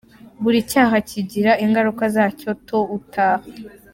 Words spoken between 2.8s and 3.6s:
ou tard.